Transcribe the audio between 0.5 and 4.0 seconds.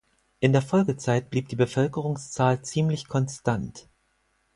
der Folgezeit blieb die Bevölkerungszahl ziemlich konstant.